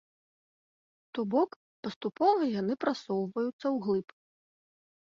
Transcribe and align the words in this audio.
То 1.17 1.25
бок, 1.35 1.51
паступова 1.89 2.41
яны 2.61 2.73
прасоўваюцца 2.87 3.65
ўглыб. 3.79 4.07